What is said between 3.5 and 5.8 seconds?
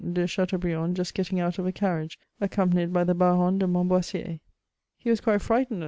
de Montboissier. He was quite frightened at VOL.